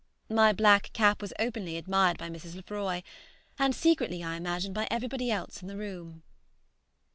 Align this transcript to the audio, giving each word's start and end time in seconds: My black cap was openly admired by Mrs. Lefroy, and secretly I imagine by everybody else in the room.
My 0.31 0.51
black 0.51 0.91
cap 0.93 1.21
was 1.21 1.31
openly 1.37 1.77
admired 1.77 2.17
by 2.17 2.27
Mrs. 2.27 2.55
Lefroy, 2.55 3.03
and 3.59 3.75
secretly 3.75 4.23
I 4.23 4.35
imagine 4.35 4.73
by 4.73 4.87
everybody 4.89 5.29
else 5.29 5.61
in 5.61 5.67
the 5.67 5.77
room. 5.77 6.23